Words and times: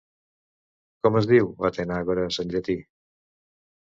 Com 1.07 1.19
es 1.21 1.29
diu 1.33 1.51
Atenàgores 1.71 2.41
en 2.45 2.53
llatí? 2.55 2.77